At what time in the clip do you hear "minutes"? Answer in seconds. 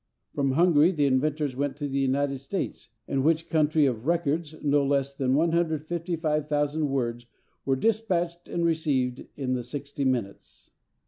10.03-10.71